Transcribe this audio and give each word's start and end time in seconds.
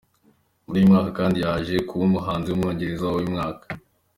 Muri 0.65 0.77
uyu 0.79 0.89
mwaka 0.91 1.09
kandi 1.19 1.37
yaje 1.45 1.73
kuba 1.87 2.03
umuhanzi 2.09 2.47
w’umwongereza 2.49 3.05
w’uyumwaka. 3.07 3.65